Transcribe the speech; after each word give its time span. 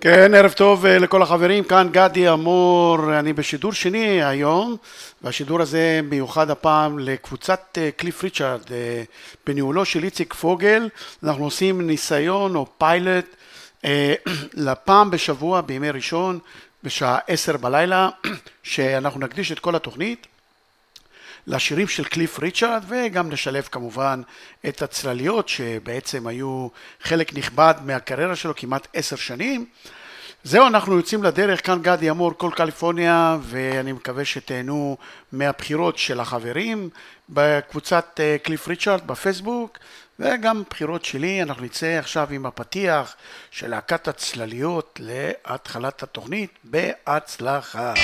כן, 0.00 0.34
ערב 0.34 0.52
טוב 0.52 0.86
אה, 0.86 0.98
לכל 0.98 1.22
החברים, 1.22 1.64
כאן 1.64 1.88
גדי 1.92 2.30
אמור, 2.32 3.18
אני 3.18 3.32
בשידור 3.32 3.72
שני 3.72 4.24
היום, 4.24 4.76
והשידור 5.22 5.60
הזה 5.60 6.00
מיוחד 6.04 6.50
הפעם 6.50 6.98
לקבוצת 6.98 7.78
אה, 7.78 7.90
קליף 7.96 8.22
ריצ'רד, 8.22 8.60
אה, 8.70 9.02
בניהולו 9.46 9.84
של 9.84 10.04
איציק 10.04 10.34
פוגל, 10.34 10.88
אנחנו 11.24 11.44
עושים 11.44 11.86
ניסיון 11.86 12.56
או 12.56 12.66
פיילוט 12.78 13.36
לפעם 14.54 15.10
בשבוע 15.10 15.60
בימי 15.60 15.90
ראשון 15.90 16.38
בשעה 16.82 17.18
עשר 17.26 17.56
בלילה, 17.56 18.08
שאנחנו 18.62 19.20
נקדיש 19.20 19.52
את 19.52 19.58
כל 19.58 19.74
התוכנית 19.74 20.26
לשירים 21.50 21.88
של 21.88 22.04
קליף 22.04 22.38
ריצ'רד 22.38 22.84
וגם 22.88 23.30
נשלב 23.30 23.68
כמובן 23.72 24.22
את 24.68 24.82
הצלליות 24.82 25.48
שבעצם 25.48 26.26
היו 26.26 26.68
חלק 27.02 27.34
נכבד 27.34 27.74
מהקריירה 27.84 28.36
שלו 28.36 28.56
כמעט 28.56 28.86
עשר 28.94 29.16
שנים. 29.16 29.66
זהו, 30.44 30.66
אנחנו 30.66 30.96
יוצאים 30.96 31.22
לדרך, 31.22 31.66
כאן 31.66 31.78
גדי 31.82 32.10
אמור, 32.10 32.32
כל 32.36 32.50
קליפורניה, 32.56 33.38
ואני 33.42 33.92
מקווה 33.92 34.24
שתהנו 34.24 34.96
מהבחירות 35.32 35.98
של 35.98 36.20
החברים 36.20 36.88
בקבוצת 37.28 38.20
אה, 38.20 38.36
קליף 38.42 38.68
ריצ'רד 38.68 39.06
בפייסבוק, 39.06 39.78
וגם 40.18 40.62
בחירות 40.70 41.04
שלי, 41.04 41.42
אנחנו 41.42 41.64
נצא 41.64 41.86
עכשיו 41.98 42.28
עם 42.30 42.46
הפתיח 42.46 43.16
של 43.50 43.70
להקת 43.70 44.08
הצלליות 44.08 45.00
להתחלת 45.02 46.02
התוכנית, 46.02 46.50
בהצלחה. 46.64 47.94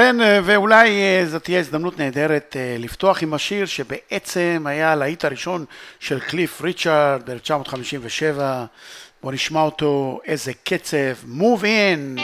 כן, 0.00 0.20
אה, 0.20 0.40
ואולי 0.44 0.90
אה, 0.90 1.22
זאת 1.26 1.44
תהיה 1.44 1.58
הזדמנות 1.58 1.98
נהדרת 1.98 2.56
אה, 2.58 2.76
לפתוח 2.78 3.22
עם 3.22 3.34
השיר 3.34 3.66
שבעצם 3.66 4.64
היה 4.66 4.92
הלהיט 4.92 5.24
הראשון 5.24 5.64
של 6.00 6.20
קליף 6.20 6.60
ריצ'ארד 6.60 7.30
ב-1957. 7.30 8.40
בואו 9.22 9.34
נשמע 9.34 9.60
אותו, 9.60 10.20
איזה 10.26 10.52
קצב, 10.64 11.14
Move 11.38 11.62
In. 11.62 12.20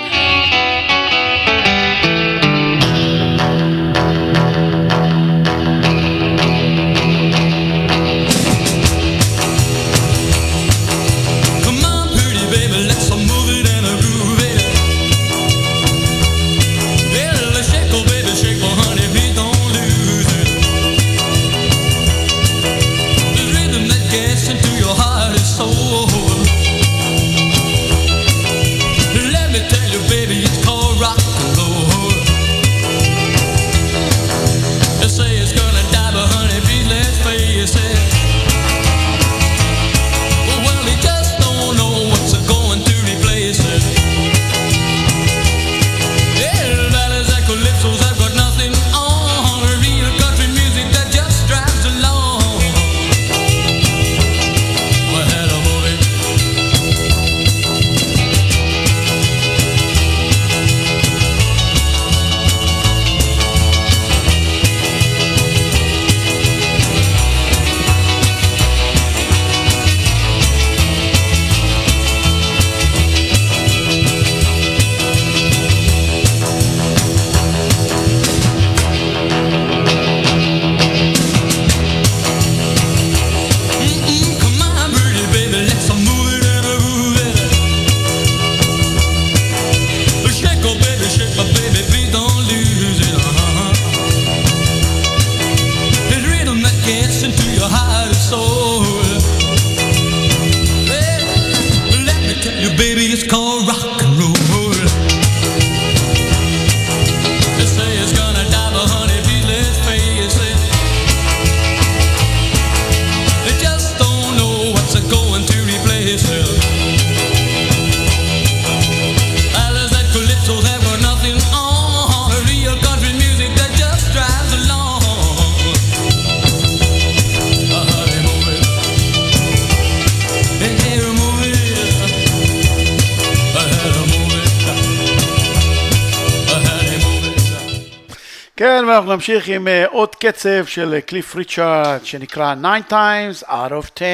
נמשיך 139.28 139.48
עם 139.48 139.68
עוד 139.90 140.14
קצב 140.14 140.66
של 140.66 141.00
קליף 141.06 141.36
ריצ'ארד 141.36 142.04
שנקרא 142.04 142.54
9 142.54 142.78
times 142.90 143.44
out 143.48 143.72
of 143.72 143.90
10. 143.94 144.04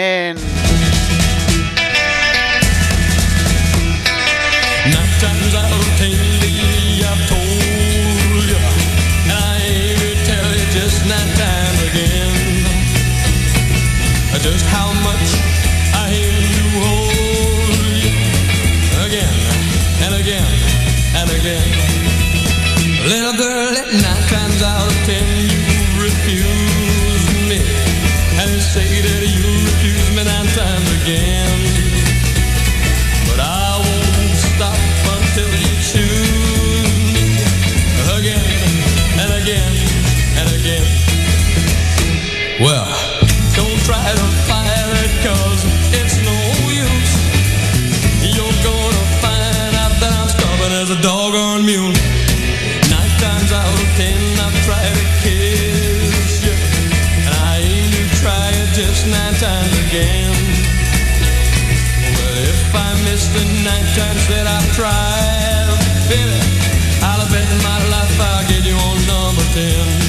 Little 23.05 23.37
girl, 23.37 23.77
at 23.77 23.93
night 24.03 24.52
out 24.63 24.87
of 24.87 24.97
ten 25.05 25.27
you 25.51 25.59
refuse 26.01 27.27
me. 27.49 27.61
And 28.41 28.51
you 28.51 28.61
say 28.61 28.87
that 29.03 29.23
you 29.27 29.43
refuse 29.67 30.09
me 30.17 30.23
nine 30.25 30.47
times 30.55 31.03
again. 31.03 31.52
again. 59.93 60.33
Well, 62.17 62.37
if 62.49 62.75
I 62.75 62.95
miss 63.05 63.29
the 63.29 63.45
nine 63.63 63.87
times 63.93 64.25
that 64.29 64.47
I've 64.49 64.73
tried, 64.73 65.69
baby, 66.09 66.41
I'll 67.05 67.29
bet 67.29 67.49
my 67.63 67.79
life 67.93 68.21
I'll 68.21 68.49
get 68.49 68.65
you 68.65 68.75
on 68.75 68.97
number 69.07 69.45
ten. 69.53 70.02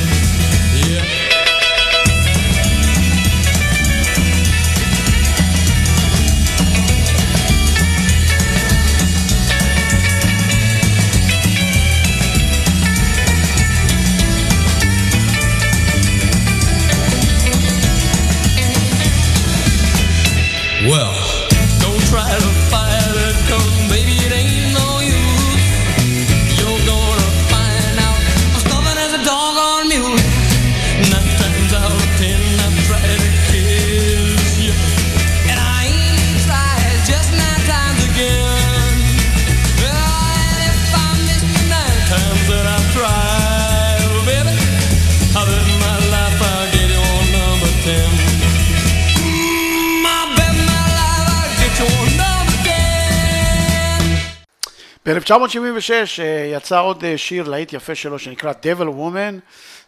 ב-1976 55.13 55.91
אה, 56.19 56.51
יצא 56.57 56.79
עוד 56.79 57.03
אה, 57.03 57.17
שיר 57.17 57.49
להיט 57.49 57.73
יפה 57.73 57.95
שלו 57.95 58.19
שנקרא 58.19 58.51
Devil 58.51 58.87
Woman, 58.97 59.39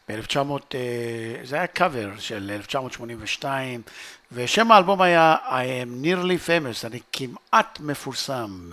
ב-1900, 0.10 0.38
אה, 0.76 0.80
זה 1.44 1.56
היה 1.56 1.68
קאבר 1.68 2.10
של 2.20 2.52
1982, 2.56 3.82
ושם 4.32 4.72
האלבום 4.72 5.02
היה 5.02 5.36
I 5.48 5.52
am 5.52 6.06
nearly 6.06 6.48
famous, 6.48 6.88
אני 6.88 7.00
כמעט 7.14 7.80
מפורסם. 7.80 8.70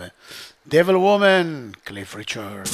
Devil 0.69 0.95
Woman, 0.95 1.77
קליף 1.83 2.15
ריצ'רד. 2.15 2.67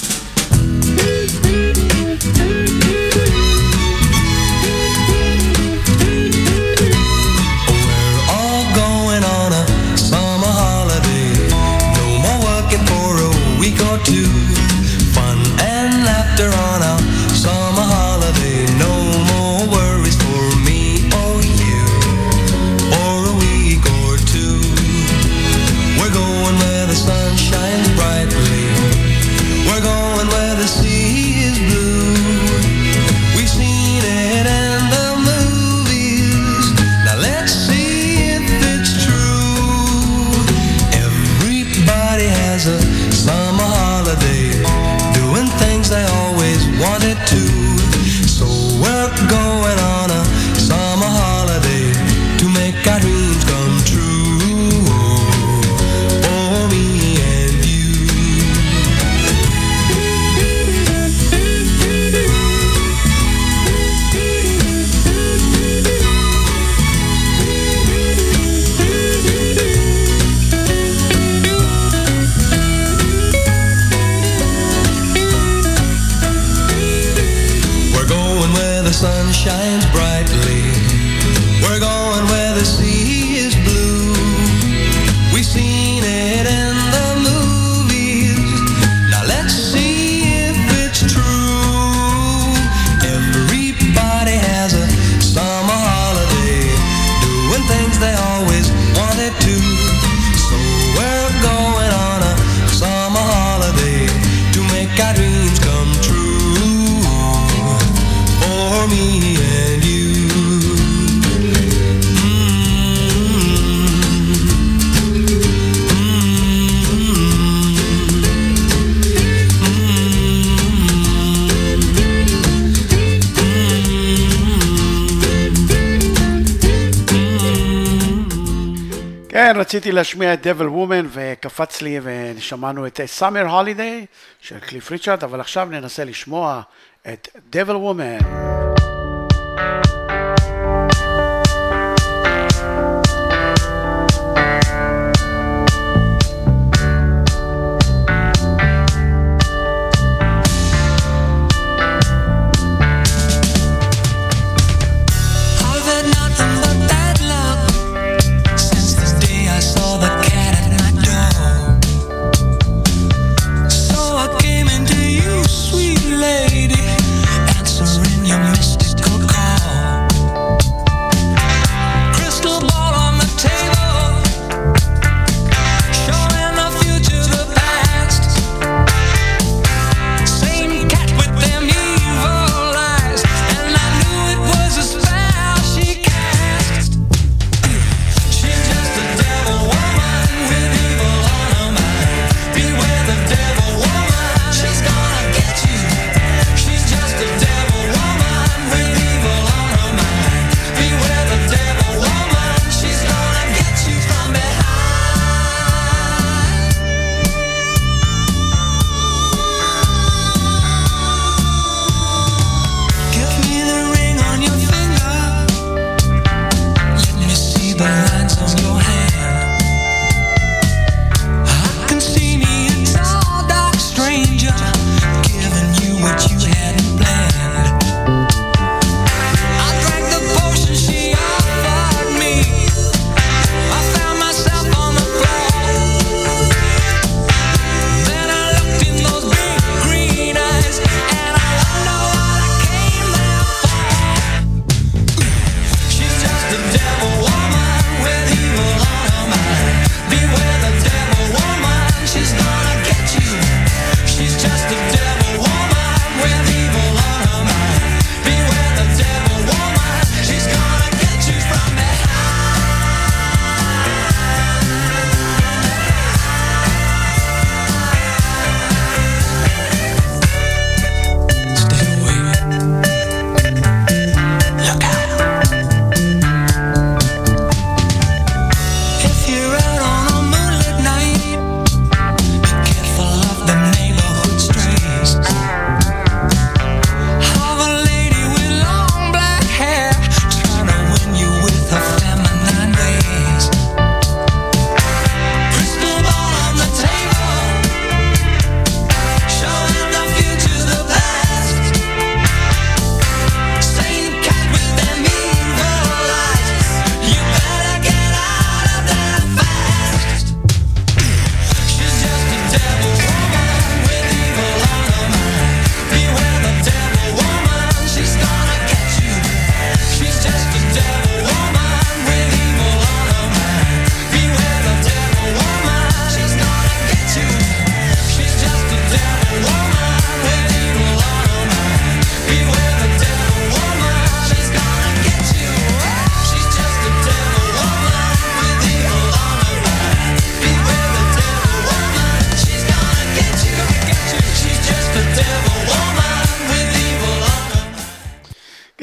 רציתי 129.70 129.92
להשמיע 129.92 130.34
את 130.34 130.48
דבל 130.48 130.68
וומן 130.68 131.08
וקפץ 131.10 131.82
לי 131.82 132.00
ושמענו 132.04 132.88
את 132.88 133.00
סאמר 133.06 133.48
הולידיי 133.48 134.06
של 134.42 134.60
קליף 134.60 134.92
ריצ'רד, 134.92 135.24
אבל 135.24 135.42
עכשיו 135.42 135.68
ננסה 135.72 136.04
לשמוע 136.04 136.62
את 137.08 137.28
דבל 137.50 137.76
וומן. 137.76 138.49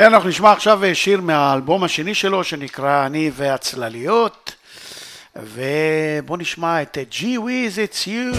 כן, 0.07 0.15
אנחנו 0.15 0.29
נשמע 0.29 0.53
עכשיו 0.53 0.81
שיר 0.95 1.21
מהאלבום 1.21 1.85
השני 1.85 2.15
שלו 2.15 2.45
שנקרא 2.45 3.07
אני 3.07 3.31
והצלליות 3.37 4.55
ובואו 5.37 6.37
נשמע 6.37 6.83
את 6.83 6.99
Gee 7.11 7.39
Whiz 7.39 7.77
It's 7.77 8.07
You 8.07 8.37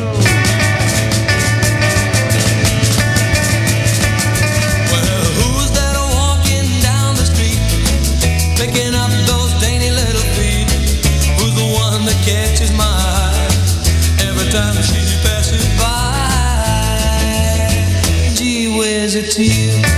catches 12.26 12.72
my 12.82 12.84
eye 12.84 13.48
Every 14.28 14.48
time 14.52 14.76
she 14.90 15.02
passes 15.26 15.66
by 15.80 16.18
it's 19.20 19.40
you 19.40 19.97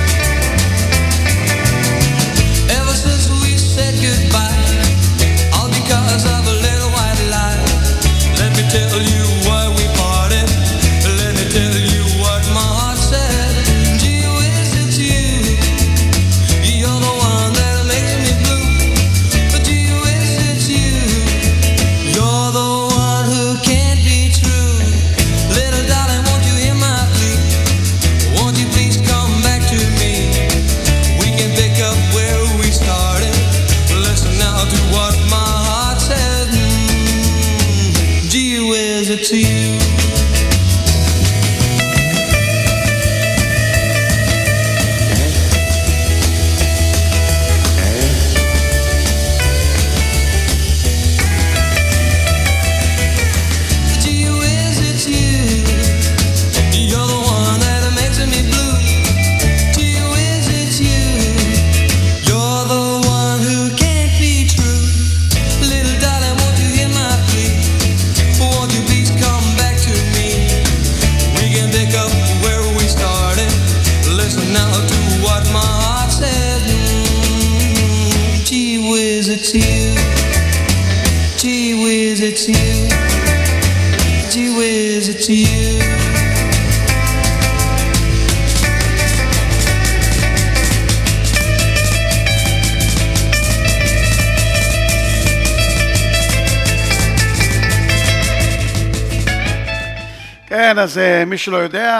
אז 101.29 101.31
אה, 101.31 101.35
מי 101.35 101.37
שלא 101.37 101.57
יודע, 101.57 101.95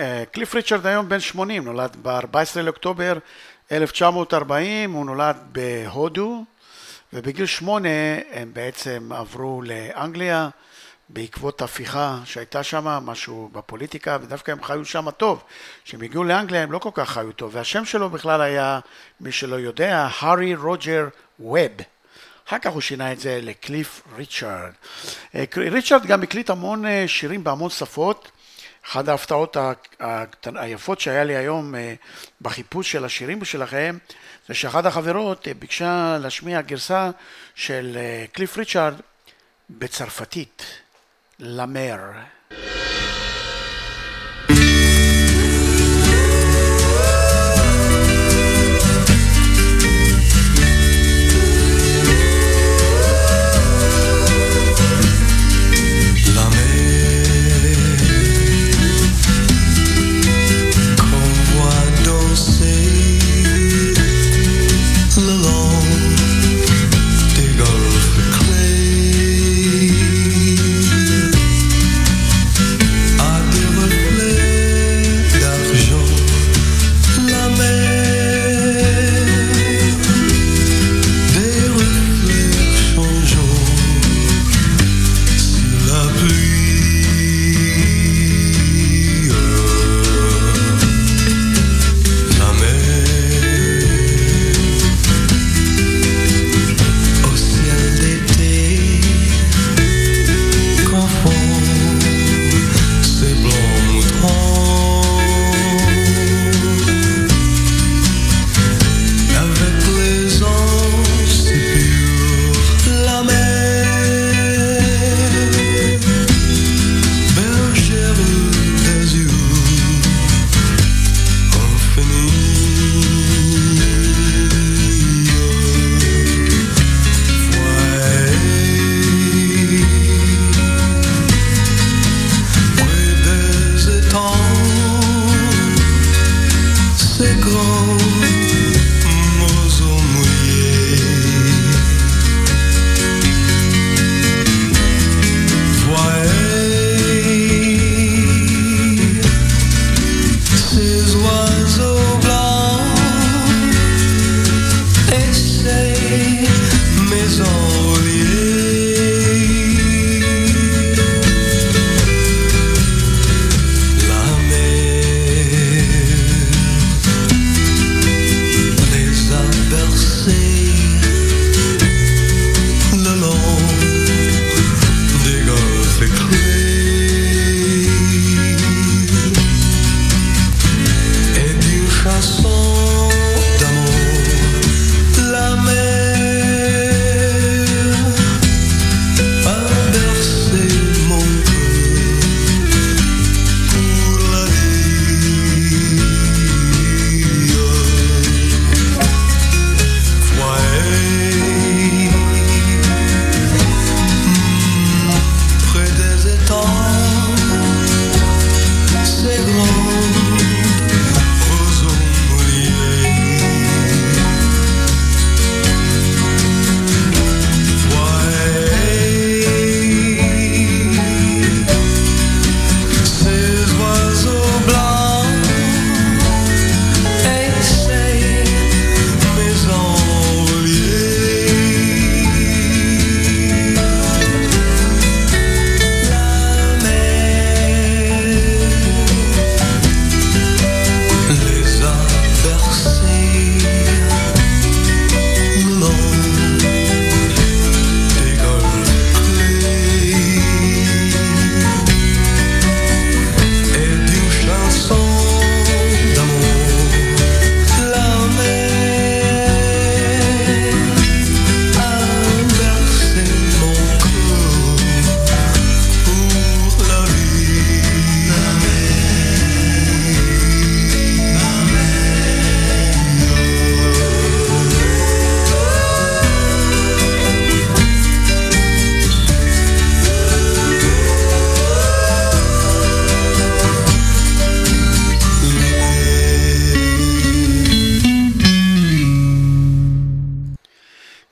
אה, 0.00 0.24
קליף 0.32 0.54
ריצ'רד 0.54 0.86
היום 0.86 1.08
בן 1.08 1.20
80, 1.20 1.64
נולד 1.64 1.96
ב-14 2.02 2.60
לאוקטובר 2.60 3.18
1940, 3.72 4.92
הוא 4.92 5.06
נולד 5.06 5.36
בהודו, 5.52 6.44
ובגיל 7.12 7.46
שמונה 7.46 7.88
הם 8.32 8.50
בעצם 8.52 9.10
עברו 9.14 9.62
לאנגליה 9.62 10.48
בעקבות 11.08 11.62
הפיכה 11.62 12.18
שהייתה 12.24 12.62
שם, 12.62 12.84
משהו 12.84 13.50
בפוליטיקה, 13.52 14.18
ודווקא 14.22 14.50
הם 14.50 14.62
חיו 14.62 14.84
שם 14.84 15.10
טוב. 15.10 15.42
כשהם 15.84 16.02
הגיעו 16.02 16.24
לאנגליה 16.24 16.62
הם 16.62 16.72
לא 16.72 16.78
כל 16.78 16.90
כך 16.94 17.10
חיו 17.10 17.32
טוב, 17.32 17.50
והשם 17.54 17.84
שלו 17.84 18.10
בכלל 18.10 18.40
היה, 18.40 18.80
מי 19.20 19.32
שלא 19.32 19.56
יודע, 19.56 20.08
הארי 20.20 20.54
רוג'ר 20.54 21.08
ווב. 21.40 21.72
אחר 22.48 22.58
כך 22.58 22.72
הוא 22.72 22.80
שינה 22.80 23.12
את 23.12 23.20
זה 23.20 23.38
לקליף 23.42 24.02
ריצ'רד. 24.16 24.72
אה, 25.34 25.44
ריצ'רד 25.56 26.06
גם 26.06 26.22
הקליט 26.22 26.50
המון 26.50 26.86
אה, 26.86 27.04
שירים 27.06 27.44
בהמון 27.44 27.70
שפות. 27.70 28.30
אחת 28.88 29.08
ההפתעות 29.08 29.56
היפות 30.44 31.00
שהיה 31.00 31.24
לי 31.24 31.36
היום 31.36 31.74
אה, 31.74 31.94
בחיפוש 32.40 32.92
של 32.92 33.04
השירים 33.04 33.44
שלכם, 33.44 33.98
זה 34.48 34.54
שאחת 34.54 34.86
החברות 34.86 35.48
ביקשה 35.58 36.18
להשמיע 36.20 36.60
גרסה 36.60 37.10
של 37.54 37.98
קליף 38.32 38.56
ריצ'רד 38.56 38.94
בצרפתית, 39.70 40.62
למר. 41.38 41.98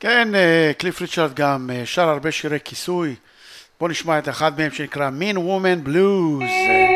כן, 0.06 0.34
אה, 0.34 0.72
קליף 0.78 1.00
ריצ'רד 1.00 1.34
גם 1.34 1.70
אה, 1.72 1.86
שר 1.86 2.08
הרבה 2.08 2.32
שירי 2.32 2.58
כיסוי. 2.64 3.14
בואו 3.80 3.90
נשמע 3.90 4.18
את 4.18 4.28
אחד 4.28 4.58
מהם 4.58 4.70
שנקרא 4.70 5.10
Mean 5.20 5.36
Woman 5.36 5.88
Blues. 5.88 6.95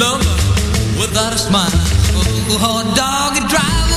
lover 0.00 0.24
without 0.98 1.34
a 1.34 1.38
smile. 1.38 1.68
Oh, 2.62 2.82
dog, 2.96 3.36
it 3.36 3.48
drives. 3.50 3.89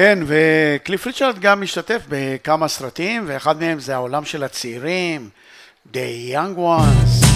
כן, 0.00 0.18
וקליף 0.26 1.06
ריצ'רד 1.06 1.38
גם 1.38 1.60
משתתף 1.60 2.02
בכמה 2.08 2.68
סרטים, 2.68 3.24
ואחד 3.26 3.60
מהם 3.60 3.80
זה 3.80 3.94
העולם 3.94 4.24
של 4.24 4.44
הצעירים, 4.44 5.28
The 5.92 6.32
Young 6.32 6.58
Ones. 6.58 7.29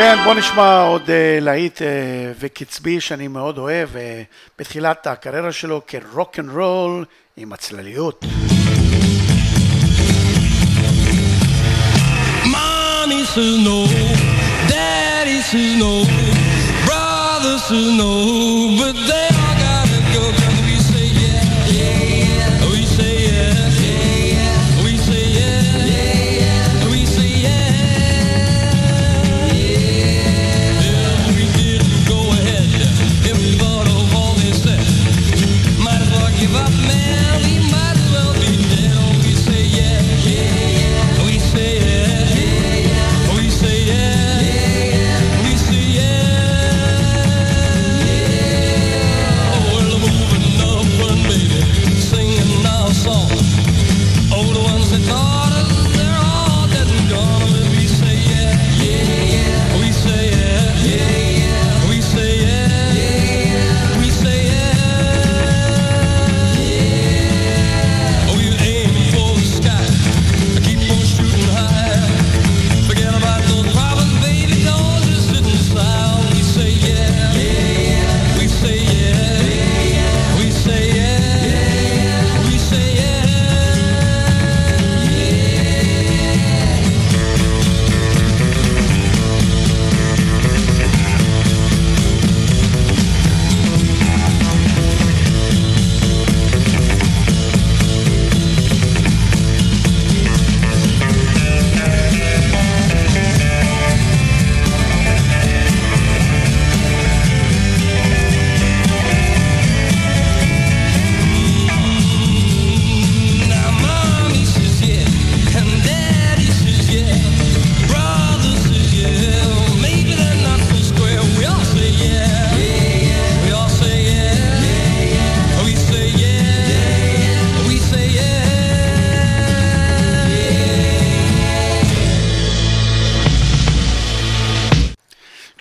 כן, 0.00 0.16
בוא 0.24 0.34
נשמע 0.34 0.82
עוד 0.82 1.02
uh, 1.02 1.10
להיט 1.40 1.78
uh, 1.78 1.82
וקצבי 2.38 3.00
שאני 3.00 3.28
מאוד 3.28 3.58
אוהב 3.58 3.88
uh, 3.88 3.98
בתחילת 4.58 5.06
הקריירה 5.06 5.52
שלו 5.52 5.80
כרוק 5.86 6.38
אנד 6.38 6.50
רול 6.50 7.04
עם 7.36 7.52
הצלליות. 7.52 8.24
Money 12.44 13.22
no, 13.66 13.78
daddy 14.70 15.38
no, 15.80 15.92
brother 16.86 17.58
no, 17.98 18.12
but 18.78 19.29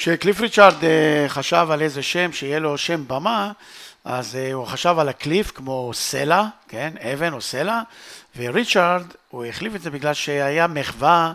כשקליף 0.10 0.42
ריצ'ארד 0.42 0.84
אה, 0.84 1.26
חשב 1.28 1.68
על 1.72 1.82
איזה 1.82 2.04
שם, 2.04 2.32
שיהיה 2.32 2.60
לו 2.60 2.78
שם 2.78 3.08
במה, 3.08 3.52
אז 4.06 4.36
אה, 4.36 4.54
הוא 4.54 4.66
חשב 4.66 4.96
על 5.00 5.10
הקליף 5.10 5.52
כמו 5.52 5.92
סלע, 5.94 6.46
כן, 6.68 6.94
אבן 7.14 7.34
או 7.34 7.42
סלע, 7.42 7.82
וריצ'ארד, 8.38 9.04
הוא 9.30 9.46
החליף 9.46 9.76
את 9.76 9.82
זה 9.82 9.90
בגלל 9.90 10.14
שהיה 10.14 10.68
מחווה 10.68 11.34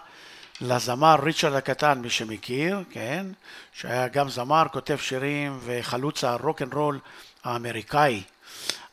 לזמר 0.61 1.17
ריצ'רד 1.23 1.55
הקטן, 1.55 1.99
מי 1.99 2.11
שמכיר, 2.11 2.83
כן, 2.91 3.27
שהיה 3.73 4.09
גם 4.09 4.29
זמר, 4.29 4.65
כותב 4.73 4.97
שירים 4.97 5.59
וחלוץ 5.65 6.25
הרוקנרול 6.25 6.99
האמריקאי. 7.45 8.23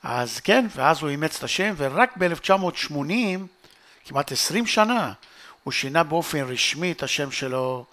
אז 0.04 0.40
כן, 0.40 0.68
ואז 0.76 1.02
הוא 1.02 1.10
אימץ 1.10 1.38
את 1.38 1.44
השם, 1.44 1.74
ורק 1.78 2.14
ב-1980, 2.18 3.40
כמעט 4.06 4.32
20 4.32 4.68
שנה, 4.68 5.12
הוא 5.64 5.72
שינה 5.72 6.04
באופן 6.04 6.40
רשמי 6.40 6.92
את 6.92 7.04
השם 7.04 7.32
שלו. 7.32 7.86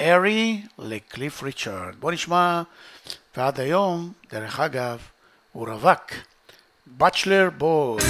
ארי 0.00 0.62
לקליף 0.78 1.42
ריצ'רד. 1.42 1.94
בוא 2.00 2.12
נשמע, 2.12 2.62
ועד 3.36 3.60
היום, 3.60 4.12
דרך 4.32 4.60
אגב, 4.60 4.98
הוא 5.52 5.68
רווק. 5.68 6.12
Bachelor 7.00 7.60
Boy. 7.60 8.04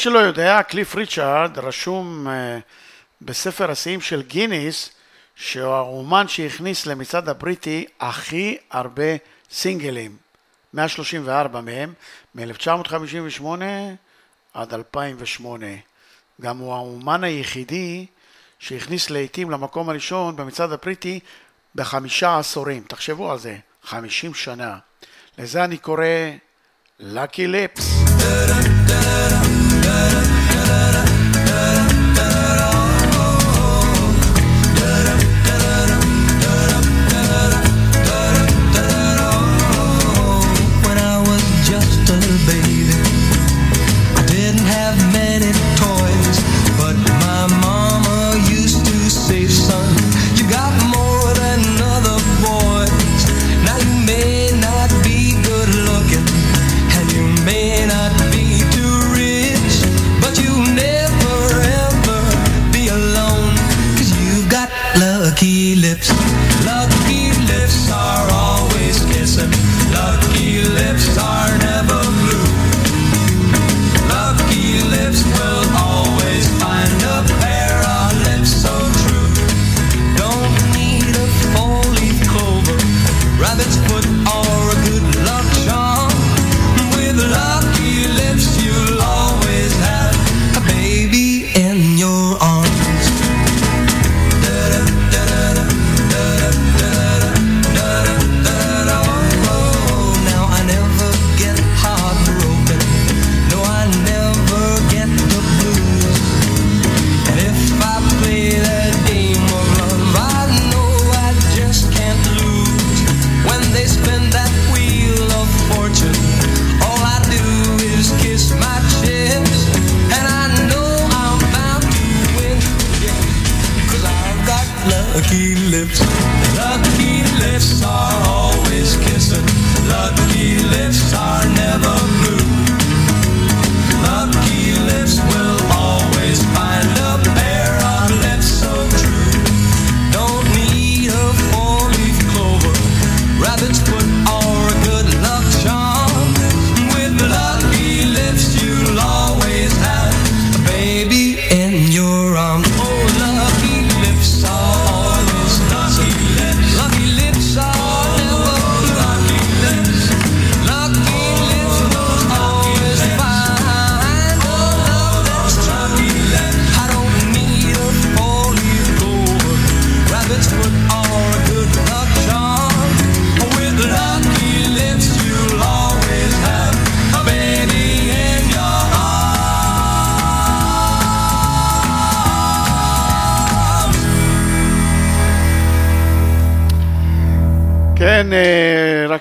שלא 0.00 0.18
יודע, 0.18 0.62
קליף 0.62 0.94
ריצ'ארד 0.94 1.58
רשום 1.58 2.28
אה, 2.28 2.58
בספר 3.22 3.70
השיאים 3.70 4.00
של 4.00 4.22
גיניס, 4.22 4.90
שהוא 5.36 5.72
הרומן 5.72 6.28
שהכניס 6.28 6.86
למצעד 6.86 7.28
הבריטי 7.28 7.86
הכי 8.00 8.56
הרבה 8.70 9.02
סינגלים, 9.50 10.16
134 10.74 11.60
מהם, 11.60 11.92
מ-1958 12.34 13.44
עד 14.54 14.74
2008. 14.74 15.66
גם 16.40 16.58
הוא 16.58 16.74
האומן 16.74 17.24
היחידי 17.24 18.06
שהכניס 18.58 19.10
לעיתים 19.10 19.50
למקום 19.50 19.88
הראשון 19.88 20.36
במצעד 20.36 20.72
הבריטי 20.72 21.20
בחמישה 21.74 22.38
עשורים. 22.38 22.82
תחשבו 22.88 23.32
על 23.32 23.38
זה, 23.38 23.56
50 23.82 24.34
שנה. 24.34 24.78
לזה 25.38 25.64
אני 25.64 25.78
קורא 25.78 26.04
Lucky 27.00 27.46
Lips. 27.46 27.82
Da-da-da-da. 28.20 29.49
good 30.08 30.29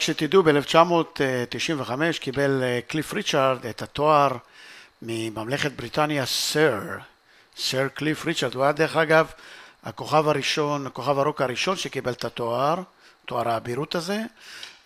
שתדעו, 0.09 0.43
ב-1995 0.43 1.91
קיבל 2.19 2.63
אה, 2.63 2.79
קליף 2.87 3.13
ריצ'ארד 3.13 3.65
את 3.65 3.81
התואר 3.81 4.37
מממלכת 5.01 5.71
בריטניה 5.71 6.25
סר, 6.25 6.81
סר 7.57 7.87
קליף 7.87 8.25
ריצ'ארד, 8.25 8.55
הוא 8.55 8.63
היה 8.63 8.71
דרך 8.71 8.95
אגב 8.95 9.31
הכוכב 9.83 10.27
הראשון, 10.27 10.87
הכוכב 10.87 11.19
הרוק 11.19 11.41
הראשון 11.41 11.75
שקיבל 11.75 12.11
את 12.11 12.25
התואר, 12.25 12.75
תואר 13.25 13.49
האבירות 13.49 13.95
הזה, 13.95 14.21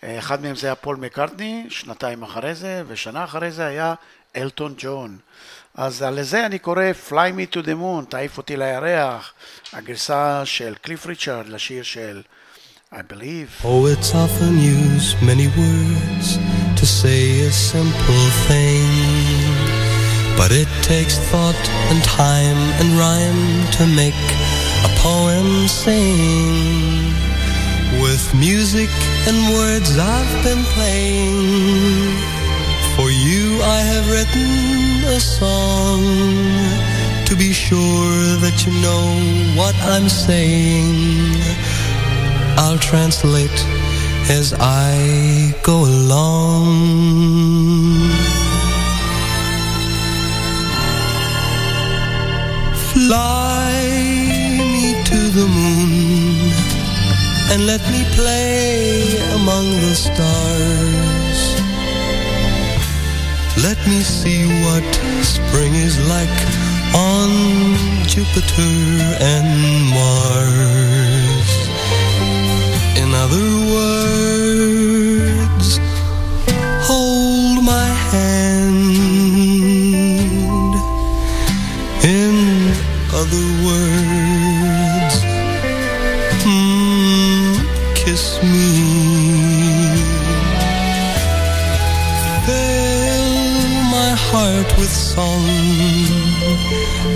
אה, 0.02 0.18
אחד 0.18 0.42
מהם 0.42 0.56
זה 0.56 0.66
היה 0.66 0.74
פול 0.74 0.96
מקארטני, 0.96 1.66
שנתיים 1.68 2.22
אחרי 2.22 2.54
זה, 2.54 2.82
ושנה 2.86 3.24
אחרי 3.24 3.50
זה 3.50 3.66
היה 3.66 3.94
אלטון 4.36 4.74
ג'ון. 4.78 5.18
אז 5.74 6.02
לזה 6.02 6.46
אני 6.46 6.58
קורא 6.58 6.84
Fly 7.08 7.12
me 7.12 7.54
to 7.56 7.66
the 7.66 7.74
moon, 7.80 8.04
תעיף 8.08 8.38
אותי 8.38 8.56
לירח, 8.56 9.32
הגרסה 9.72 10.46
של 10.46 10.74
קליף 10.74 11.06
ריצ'ארד 11.06 11.48
לשיר 11.48 11.82
של 11.82 12.22
I 12.96 13.02
believe. 13.02 13.50
Oh, 13.64 13.82
Poets 13.82 14.14
often 14.14 14.56
use 14.56 15.20
many 15.20 15.48
words 15.48 16.38
to 16.78 16.86
say 16.86 17.40
a 17.40 17.50
simple 17.50 18.26
thing. 18.46 18.86
But 20.36 20.52
it 20.52 20.68
takes 20.82 21.18
thought 21.18 21.58
and 21.90 22.00
time 22.04 22.56
and 22.78 22.88
rhyme 22.96 23.66
to 23.78 23.84
make 23.98 24.14
a 24.86 24.90
poem 25.02 25.66
sing. 25.66 27.10
With 28.00 28.32
music 28.32 28.90
and 29.26 29.38
words 29.58 29.98
I've 29.98 30.44
been 30.44 30.62
playing. 30.76 32.14
For 32.94 33.10
you 33.10 33.58
I 33.76 33.80
have 33.90 34.06
written 34.08 35.02
a 35.10 35.18
song. 35.18 36.04
To 37.26 37.34
be 37.34 37.52
sure 37.52 38.38
that 38.44 38.62
you 38.64 38.72
know 38.86 39.04
what 39.60 39.74
I'm 39.82 40.08
saying. 40.08 41.34
I'll 42.56 42.78
translate 42.78 43.58
as 44.28 44.54
I 44.58 45.54
go 45.62 45.84
along. 45.84 46.70
Fly 52.92 53.72
me 54.72 55.02
to 55.10 55.20
the 55.38 55.46
moon 55.46 56.52
and 57.50 57.66
let 57.66 57.82
me 57.92 58.04
play 58.14 59.18
among 59.38 59.66
the 59.86 59.94
stars. 59.94 61.40
Let 63.62 63.78
me 63.86 64.00
see 64.02 64.46
what 64.64 64.84
spring 65.22 65.74
is 65.74 65.96
like 66.08 66.38
on 66.94 67.30
Jupiter 68.06 68.74
and 69.20 69.48
Mars. 69.94 71.33
Other 73.26 73.52
words, 73.72 75.68
hold 76.88 77.56
my 77.64 77.88
hand. 78.12 78.84
In 82.04 82.36
other 83.20 83.48
words, 83.66 85.14
mm, 86.44 87.52
kiss 87.96 88.24
me. 88.42 88.68
Fill 92.44 93.28
my 93.98 94.12
heart 94.28 94.68
with 94.78 94.92
song 94.92 95.46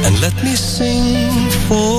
and 0.06 0.14
let 0.22 0.36
me 0.42 0.54
sing 0.56 1.50
forevermore. 1.68 1.97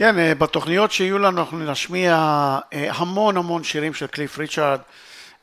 כן, 0.00 0.18
אה, 0.18 0.34
בתוכניות 0.34 0.92
שיהיו 0.92 1.18
לנו 1.18 1.40
אנחנו 1.40 1.58
נשמיע 1.58 2.14
אה, 2.72 2.92
המון 2.92 3.36
המון 3.36 3.64
שירים 3.64 3.94
של 3.94 4.06
קליף 4.06 4.38
ריצ'ארד, 4.38 4.80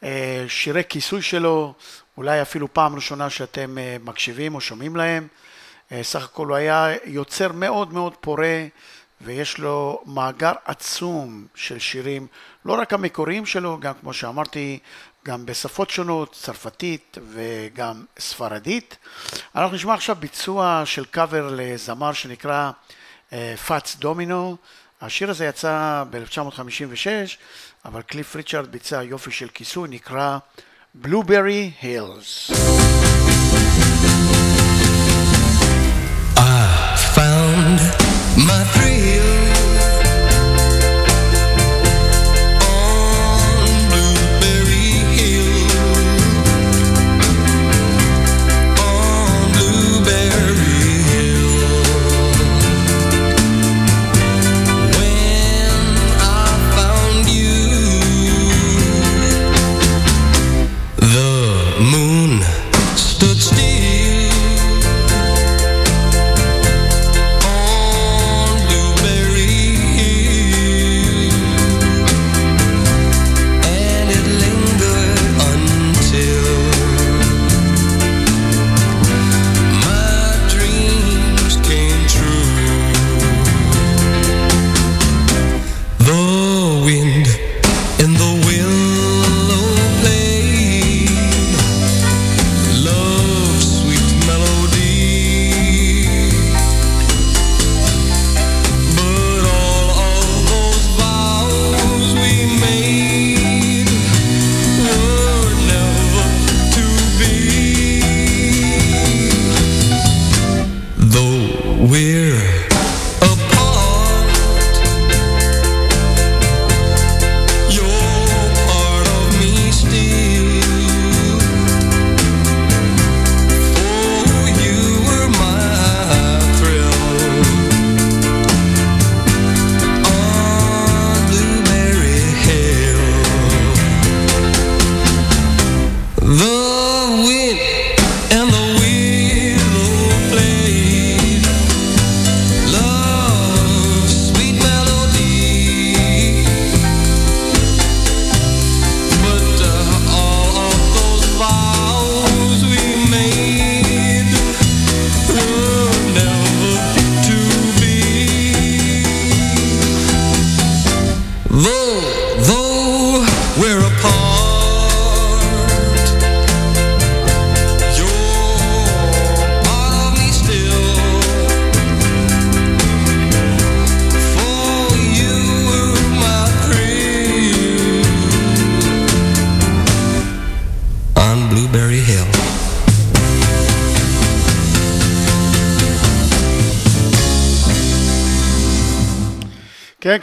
אה, 0.03 0.45
שירי 0.47 0.83
כיסוי 0.89 1.21
שלו, 1.21 1.73
אולי 2.17 2.41
אפילו 2.41 2.73
פעם 2.73 2.95
ראשונה 2.95 3.29
שאתם 3.29 3.77
מקשיבים 4.03 4.55
או 4.55 4.61
שומעים 4.61 4.95
להם. 4.95 5.27
סך 6.01 6.23
הכל 6.23 6.47
הוא 6.47 6.55
היה 6.55 6.89
יוצר 7.05 7.51
מאוד 7.51 7.93
מאוד 7.93 8.13
פורה 8.21 8.65
ויש 9.21 9.57
לו 9.57 10.01
מאגר 10.05 10.53
עצום 10.65 11.45
של 11.55 11.79
שירים, 11.79 12.27
לא 12.65 12.73
רק 12.73 12.93
המקוריים 12.93 13.45
שלו, 13.45 13.77
גם 13.79 13.93
כמו 14.01 14.13
שאמרתי, 14.13 14.79
גם 15.25 15.45
בשפות 15.45 15.89
שונות, 15.89 16.31
צרפתית 16.41 17.17
וגם 17.31 18.05
ספרדית. 18.19 18.97
אנחנו 19.55 19.75
נשמע 19.75 19.93
עכשיו 19.93 20.15
ביצוע 20.19 20.81
של 20.85 21.05
קאבר 21.05 21.49
לזמר 21.51 22.13
שנקרא 22.13 22.71
פאץ 23.65 23.95
דומינו. 23.99 24.57
השיר 25.01 25.29
הזה 25.29 25.45
יצא 25.45 26.03
ב-1956, 26.09 27.07
אבל 27.85 28.01
קליף 28.01 28.35
ריצ'רד 28.35 28.71
ביצע 28.71 29.03
יופי 29.03 29.31
של 29.31 29.47
כיסוי, 29.53 29.89
נקרא 29.89 30.37
בלוברי 30.93 31.71
הילס. 31.81 32.51
my 38.47 38.63
thrill 38.71 39.06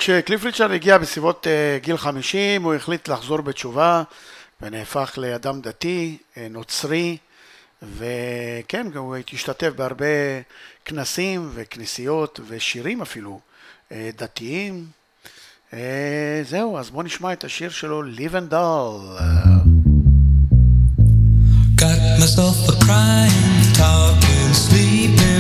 כשקליף 0.05 0.45
ריצ'רד 0.45 0.71
הגיע 0.71 0.99
בסביבות 0.99 1.47
uh, 1.47 1.85
גיל 1.85 1.97
50, 1.97 2.63
הוא 2.63 2.75
החליט 2.75 3.09
לחזור 3.09 3.41
בתשובה 3.41 4.03
ונהפך 4.61 5.13
לאדם 5.17 5.61
דתי, 5.61 6.17
uh, 6.35 6.39
נוצרי, 6.51 7.17
וכן, 7.97 8.87
הוא 8.95 9.17
השתתף 9.33 9.69
בהרבה 9.77 10.07
כנסים 10.85 11.51
וכנסיות 11.55 12.41
ושירים 12.49 13.03
אפילו 13.03 13.41
uh, 13.89 13.93
דתיים. 14.17 14.87
זהו, 16.43 16.79
אז 16.79 16.91
בואו 16.91 17.03
נשמע 17.03 17.33
את 17.33 17.45
השיר 17.45 17.71
שלו, 17.71 18.03
Dull. 18.51 19.21
Got 21.81 22.21
myself 22.21 22.59
a 22.69 22.77
crying, 22.85 23.63
talking, 23.81 24.51
sleeping, 24.67 25.34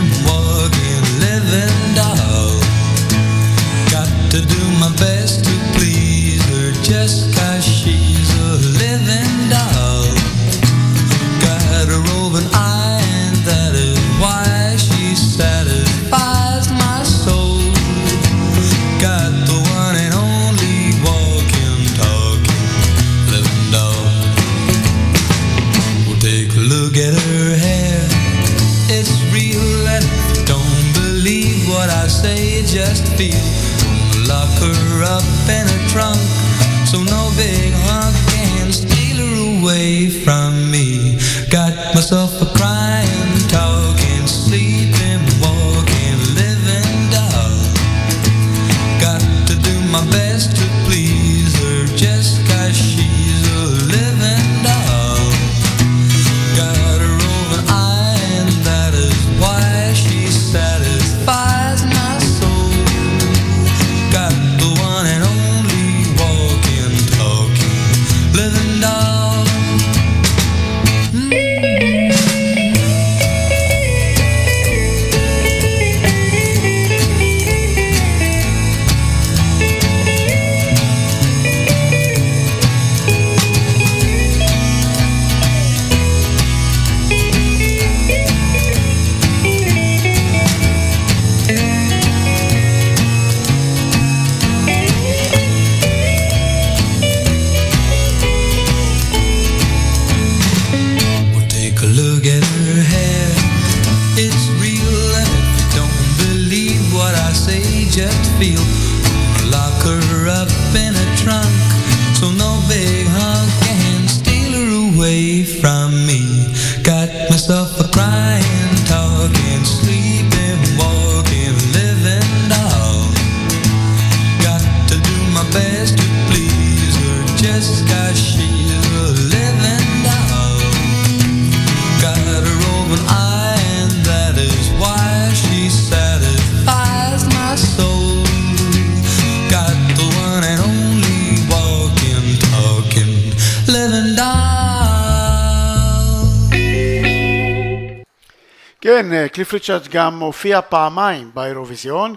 קליף 149.34 149.52
ריצ'רד 149.52 149.88
גם 149.88 150.18
הופיע 150.18 150.60
פעמיים 150.62 151.30
באירוויזיון, 151.34 152.14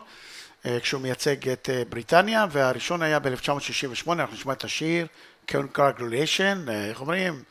אה, 0.65 0.79
כשהוא 0.79 1.01
מייצג 1.01 1.49
את 1.49 1.69
אה, 1.73 1.83
בריטניה, 1.89 2.45
והראשון 2.51 3.01
היה 3.01 3.19
ב-1968, 3.19 4.11
אנחנו 4.11 4.35
נשמע 4.35 4.53
את 4.53 4.63
השיר, 4.63 5.07
Congratulation, 5.51 6.69
אה, 6.69 6.85
איך 6.89 7.01
אומרים? 7.01 7.43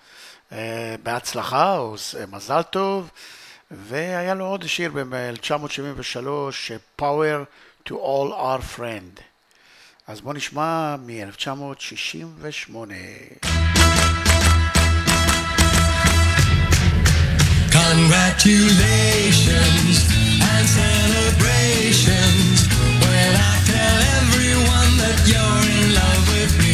בהצלחה, 1.02 1.78
או 1.78 1.94
מזל 2.30 2.62
טוב, 2.62 3.10
והיה 3.70 4.34
לו 4.34 4.46
עוד 4.46 4.66
שיר 4.66 4.92
ב-1973, 5.08 6.18
Power 7.00 7.44
to 7.88 7.92
All 7.92 8.32
Our 8.32 8.78
Friend. 8.78 9.20
אז 10.06 10.20
בואו 10.20 10.34
נשמע 10.34 10.96
מ-1968. 10.96 12.74
Congratulations 17.92 20.10
and 20.42 20.66
celebrations 20.66 22.66
when 23.06 23.30
I 23.36 23.62
tell 23.64 24.02
everyone 24.18 24.96
that 24.98 25.22
you're 25.30 25.62
in 25.70 25.94
love 25.94 26.26
with 26.34 26.50
me. 26.58 26.65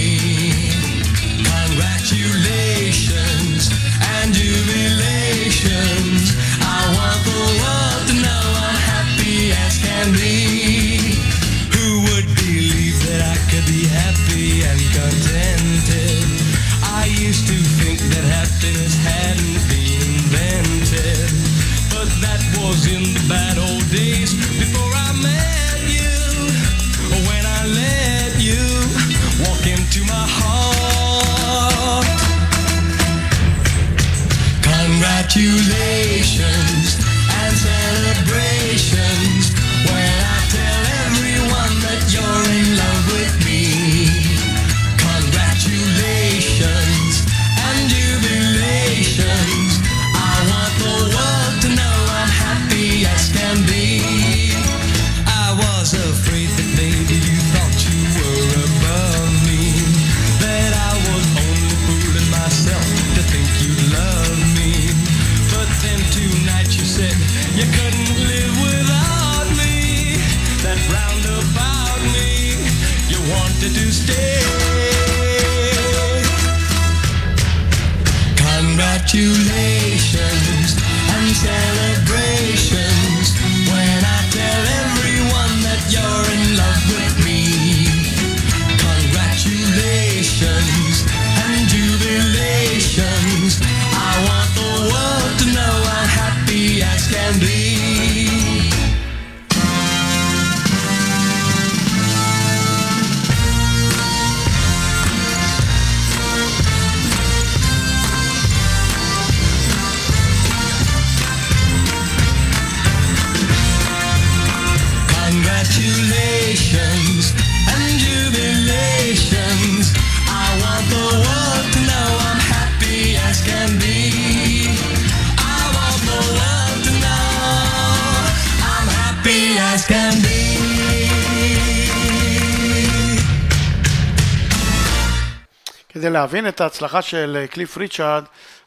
ההצלחה 136.62 137.02
של 137.02 137.36
אה, 137.40 137.46
קליף 137.46 137.76
ריצ'ארד, 137.76 138.24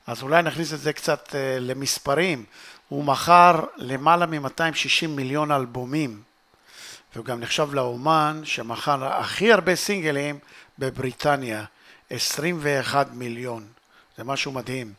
אז 0.08 0.22
אולי 0.22 0.44
נכניס 0.44 0.74
את 0.74 0.80
זה 0.80 0.94
קצת 0.94 1.36
אה, 1.36 1.58
למספרים. 1.60 2.44
הוא 2.90 3.04
מכר 3.04 3.60
למעלה 3.78 4.26
מ-260 4.26 5.08
מיליון 5.08 5.52
אלבומים, 5.52 6.22
והוא 7.16 7.26
גם 7.26 7.40
נחשב 7.40 7.74
לאומן 7.74 8.42
שמכר 8.44 9.06
הכי 9.06 9.52
הרבה 9.54 9.76
סינגלים 9.76 10.40
בבריטניה, 10.80 11.64
21 12.10 13.08
מיליון. 13.14 13.68
זה 14.18 14.24
משהו 14.24 14.52
מדהים. 14.52 14.94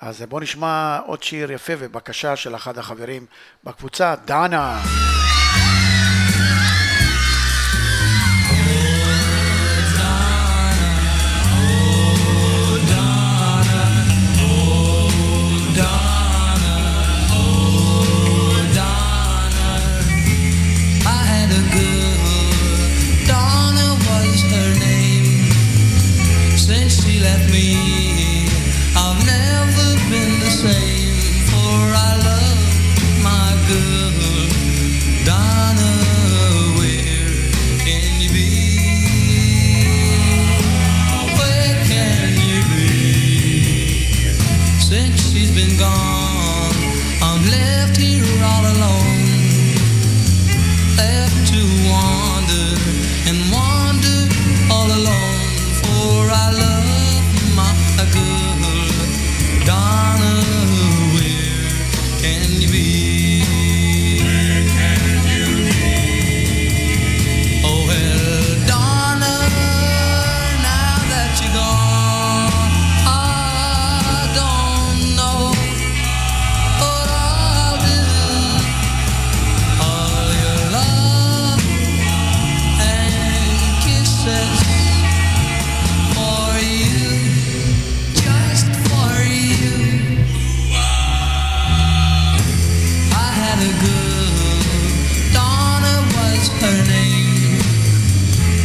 אז 0.00 0.20
אה, 0.20 0.26
בואו 0.26 0.42
נשמע 0.42 0.98
עוד 1.06 1.22
שיר 1.22 1.52
יפה 1.52 1.72
ובקשה 1.78 2.36
של 2.36 2.56
אחד 2.56 2.78
החברים 2.78 3.26
בקבוצה, 3.64 4.14
דנה. 4.24 4.82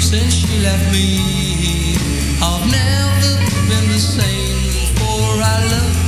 since 0.05 0.35
she 0.35 0.59
left 0.59 0.91
me. 0.93 1.97
I've 2.39 2.65
never 2.69 3.31
been 3.69 3.87
the 3.89 3.97
same, 3.97 4.95
for 4.97 5.41
I 5.41 5.57
love 5.71 6.04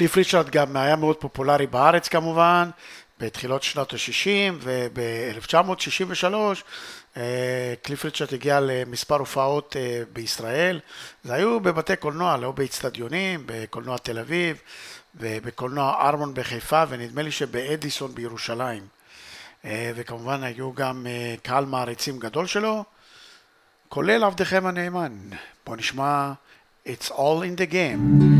קליף 0.00 0.16
ריצ'רד 0.16 0.50
גם 0.50 0.76
היה 0.76 0.96
מאוד 0.96 1.16
פופולרי 1.16 1.66
בארץ 1.66 2.08
כמובן, 2.08 2.70
בתחילות 3.18 3.62
שנות 3.62 3.92
ה-60 3.92 4.54
וב-1963 4.60 6.24
קליף 7.82 8.04
ריצ'רד 8.04 8.34
הגיע 8.34 8.60
למספר 8.60 9.14
הופעות 9.14 9.76
אה, 9.76 10.02
בישראל, 10.12 10.80
זה 11.24 11.34
היו 11.34 11.60
בבתי 11.60 11.96
קולנוע, 11.96 12.36
לא 12.36 12.52
באיצטדיונים, 12.52 13.42
בקולנוע 13.46 13.98
תל 13.98 14.18
אביב 14.18 14.56
ובקולנוע 15.14 16.08
ארמון 16.08 16.34
בחיפה 16.34 16.84
ונדמה 16.88 17.22
לי 17.22 17.30
שבאדיסון 17.30 18.14
בירושלים. 18.14 18.82
אה, 19.64 19.92
וכמובן 19.94 20.42
היו 20.42 20.72
גם 20.72 21.06
אה, 21.06 21.34
קהל 21.42 21.64
מעריצים 21.64 22.18
גדול 22.18 22.46
שלו, 22.46 22.84
כולל 23.88 24.24
עבדכם 24.24 24.66
הנאמן. 24.66 25.12
בואו 25.66 25.76
נשמע 25.76 26.32
It's 26.86 27.10
All 27.10 27.42
in 27.42 27.60
the 27.60 27.72
Game. 27.72 28.39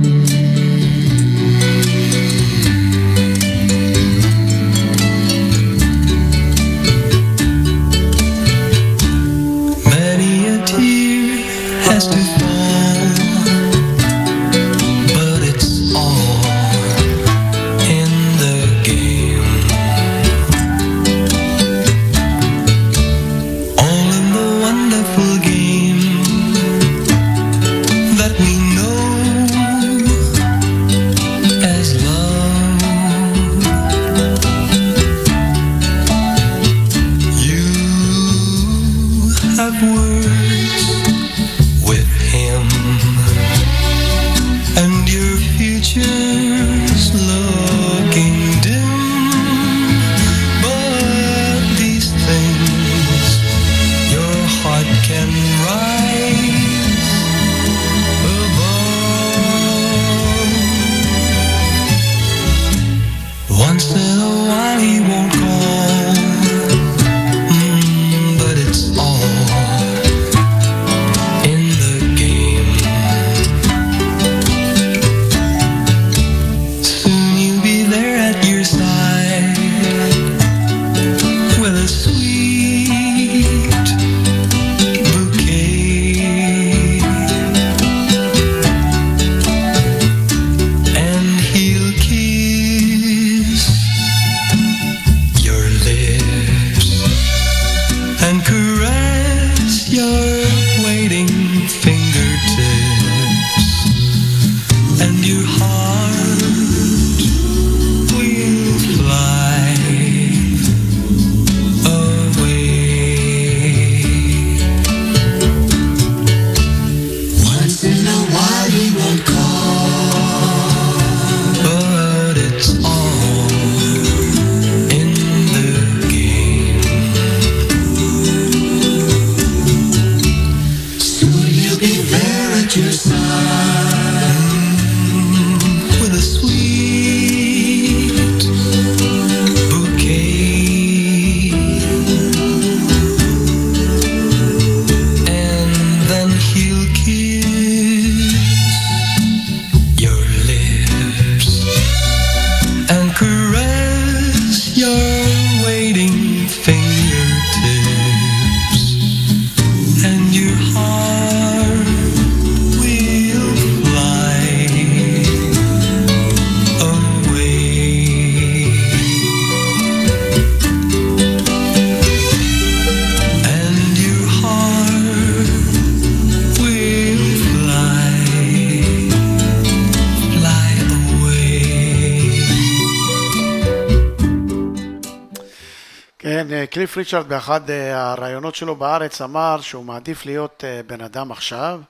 קליף 187.01 187.15
ריצ'רד 187.15 187.29
באחד 187.29 187.71
אה, 187.71 188.13
הראיונות 188.13 188.55
שלו 188.55 188.77
בארץ 188.77 189.21
אמר 189.21 189.61
שהוא 189.61 189.85
מעדיף 189.85 190.27
להיות 190.27 190.65
אה, 190.67 190.81
בן 190.87 191.01
אדם 191.01 191.33
עכשיו 191.33 191.81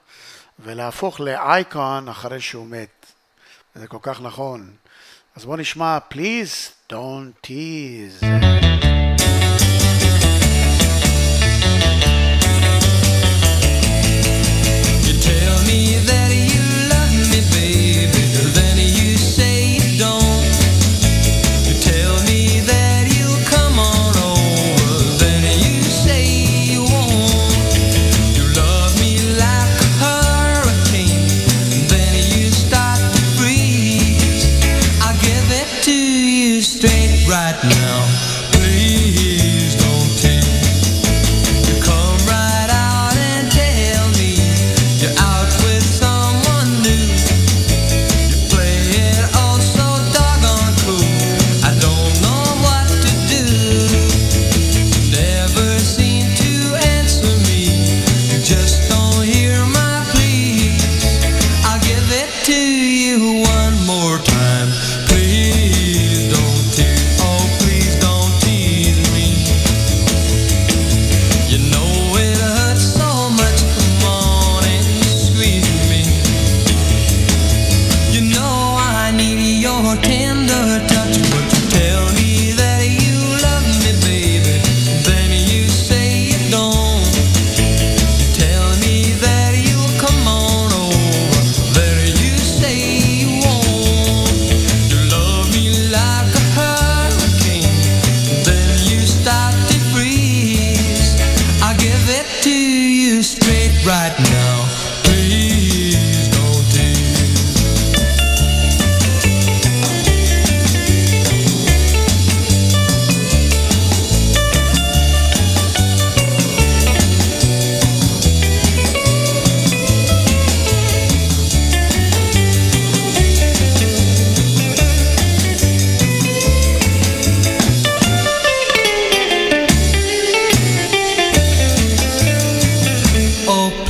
ולהפוך 0.59 1.19
לאייקון 1.19 2.09
אחרי 2.09 2.41
שהוא 2.41 2.67
מת. 2.67 3.05
זה 3.75 3.87
כל 3.87 3.97
כך 4.01 4.21
נכון. 4.21 4.71
אז 5.35 5.45
בואו 5.45 5.57
נשמע 5.57 5.97
Please 6.13 6.91
Don't 6.93 7.47
Tease. 7.47 8.23
You 15.05 15.13
tell 15.29 15.57
me 15.67 15.79
that 16.07 16.50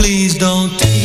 please 0.01 0.33
don't. 0.33 1.00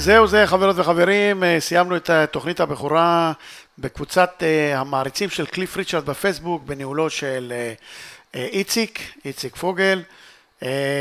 זהו 0.00 0.26
זה, 0.26 0.46
חברות 0.46 0.78
וחברים, 0.78 1.44
אה, 1.44 1.60
סיימנו 1.60 1.96
את 1.96 2.10
תוכנית 2.30 2.60
הבכורה 2.60 3.32
בקבוצת 3.78 4.42
אה, 4.42 4.80
המעריצים 4.80 5.30
של 5.30 5.46
קליף 5.46 5.76
ריצ'רד 5.76 6.06
בפייסבוק, 6.06 6.62
בניהולו 6.62 7.10
של 7.10 7.52
אה, 8.34 8.46
איציק, 8.46 9.00
איציק 9.24 9.56
פוגל. 9.56 10.02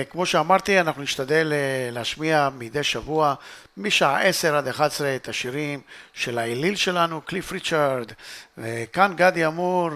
כמו 0.10 0.26
שאמרתי, 0.26 0.80
אנחנו 0.80 1.02
נשתדל 1.02 1.54
להשמיע 1.92 2.50
מדי 2.58 2.84
שבוע, 2.84 3.34
משעה 3.78 4.22
10 4.22 4.56
עד 4.56 4.68
11, 4.68 5.16
את 5.16 5.30
השירים 5.30 5.82
של 6.14 6.38
האליל 6.38 6.76
שלנו, 6.76 7.22
קליף 7.22 7.52
ריצ'רד, 7.52 8.12
וכאן 8.58 9.14
גדי 9.16 9.46
אמור. 9.46 9.90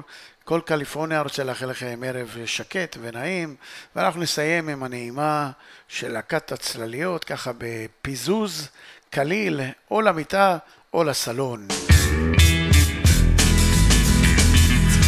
כל 0.46 0.62
קליפורניה 0.66 1.22
רוצה 1.22 1.44
לאחל 1.44 1.66
לכם 1.66 2.02
ערב 2.06 2.38
שקט 2.46 2.98
ונעים, 3.02 3.56
ואנחנו 3.96 4.22
נסיים 4.22 4.70
עם 4.70 4.84
הנעימה 4.84 5.52
של 5.88 6.12
להקת 6.12 6.52
הצלליות, 6.52 7.24
ככה 7.24 7.52
בפיזוז 7.58 8.68
קליל, 9.10 9.62
או 9.92 10.02
למיטה 10.02 10.58
או 10.94 11.04
לסלון. 11.04 11.68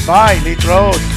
ביי, 0.06 0.40
להתראות. 0.44 1.15